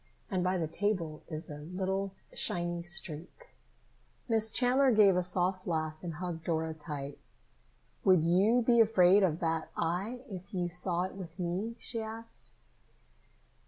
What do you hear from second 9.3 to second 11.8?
that eye if you saw it with me?"